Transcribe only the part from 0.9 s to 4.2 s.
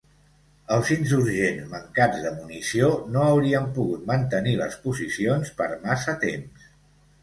insurgents, mancats de munició, no haurien pogut